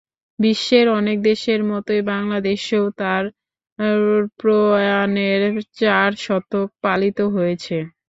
[0.39, 3.23] বিশ্বের অনেক দেশের মতোই বাংলাদেশেও তাঁর
[4.39, 5.41] প্রয়াণের
[5.79, 7.77] চার শতক পালিত হয়েছে।